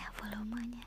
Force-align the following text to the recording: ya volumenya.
ya 0.00 0.08
volumenya. 0.18 0.84